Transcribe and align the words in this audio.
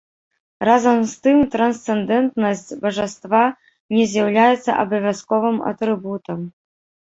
Разам 0.69 0.97
з 1.11 1.19
тым, 1.25 1.37
трансцэндэнтнасць 1.55 2.65
бажаства 2.87 3.43
не 3.99 4.09
з'яўляецца 4.15 4.79
абавязковым 4.87 5.63
атрыбутам. 5.71 6.45